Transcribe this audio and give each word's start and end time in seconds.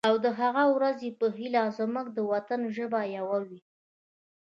او 0.09 0.13
د 0.23 0.25
هغه 0.39 0.63
ورځې 0.75 1.09
په 1.19 1.27
هیله 1.37 1.63
چې 1.69 1.73
زمونږ 1.79 2.07
د 2.13 2.19
وطن 2.31 2.61
ژبه 2.75 3.01
یوه 3.17 3.39
وي. 3.47 3.59